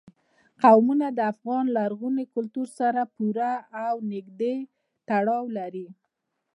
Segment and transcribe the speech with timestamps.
[0.63, 3.51] قومونه د افغان لرغوني کلتور سره پوره
[3.85, 4.55] او نږدې
[5.07, 5.87] تړاو لري.